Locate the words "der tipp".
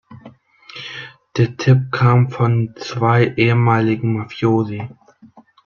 1.37-1.91